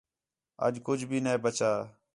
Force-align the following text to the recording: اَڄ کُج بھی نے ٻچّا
اَڄ 0.65 0.73
کُج 0.85 0.99
بھی 1.09 1.17
نے 1.25 1.33
ٻچّا 1.43 1.71